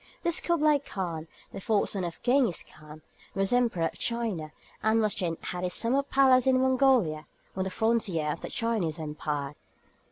This 0.23 0.41
Kublaï 0.41 0.83
Khan, 0.83 1.27
the 1.53 1.61
fourth 1.61 1.91
son 1.91 2.03
of 2.03 2.19
Gengis 2.23 2.63
Khan, 2.67 3.03
was 3.35 3.53
Emperor 3.53 3.83
of 3.85 3.99
China, 3.99 4.51
and 4.81 4.99
was 4.99 5.13
then 5.13 5.37
at 5.53 5.63
his 5.63 5.75
summer 5.75 6.01
palace 6.01 6.47
in 6.47 6.59
Mongolia, 6.59 7.27
on 7.55 7.65
the 7.65 7.69
frontier 7.69 8.31
of 8.31 8.41
the 8.41 8.49
Chinese 8.49 8.99
empire. 8.99 9.53